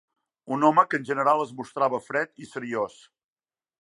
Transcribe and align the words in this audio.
Un 0.55 0.63
home 0.69 0.83
que 0.93 0.99
en 1.01 1.05
general 1.09 1.43
es 1.43 1.51
mostrava 1.59 2.01
fred 2.07 2.33
i 2.45 2.49
seriós. 2.55 2.97